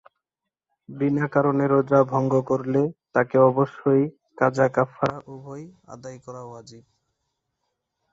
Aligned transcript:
বিনা 0.89 1.25
কারণে 1.27 1.65
রোজা 1.67 1.99
ভঙ্গ 2.03 2.33
করলে 2.41 2.81
তাকে 3.13 3.37
অবশ্যই 3.41 4.03
কাজা-কাফফারা 4.37 5.17
উভয়ই 5.27 5.65
আদায় 5.87 6.19
করা 6.19 6.41
ওয়াজিব। 6.43 6.83